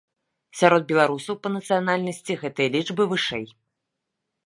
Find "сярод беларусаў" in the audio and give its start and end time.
0.61-1.37